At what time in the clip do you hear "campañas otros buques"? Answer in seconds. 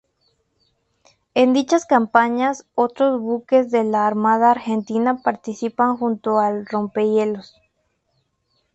1.85-3.69